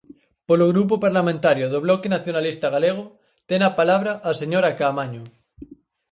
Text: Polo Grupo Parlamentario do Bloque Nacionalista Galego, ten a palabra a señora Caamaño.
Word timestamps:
Polo 0.47 0.65
Grupo 0.73 0.95
Parlamentario 1.05 1.65
do 1.73 1.79
Bloque 1.85 2.11
Nacionalista 2.15 2.67
Galego, 2.75 3.03
ten 3.49 3.59
a 3.63 3.71
palabra 3.79 4.11
a 4.29 4.31
señora 4.41 4.75
Caamaño. 4.79 5.23